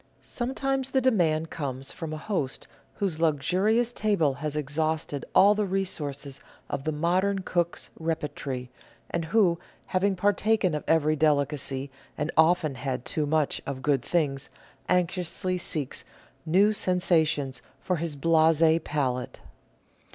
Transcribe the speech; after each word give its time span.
Sometimes 0.23 0.89
the 0.89 0.99
demand 0.99 1.51
comes 1.51 1.91
from 1.91 2.11
a 2.11 2.17
host 2.17 2.67
whose 2.95 3.19
luxu 3.19 3.59
rious 3.61 3.93
table 3.93 4.33
has 4.33 4.55
exhausted 4.57 5.25
all 5.35 5.53
the 5.53 5.67
resources 5.67 6.39
of 6.71 6.85
the 6.85 6.91
modern 6.91 7.43
cook's 7.45 7.91
repertory, 7.99 8.71
and 9.11 9.25
who, 9.25 9.59
having 9.85 10.15
partaken 10.15 10.73
of 10.73 10.83
every 10.87 11.15
delicacy, 11.15 11.91
and 12.17 12.31
often 12.35 12.73
had 12.73 13.05
too 13.05 13.27
much 13.27 13.61
of 13.67 13.83
good 13.83 14.01
things, 14.01 14.49
anxiously 14.89 15.59
seeks 15.59 16.03
new 16.47 16.71
sensa 16.71 17.23
tions 17.27 17.61
for 17.79 17.97
his 17.97 18.15
blase 18.15 18.79
palate. 18.83 19.39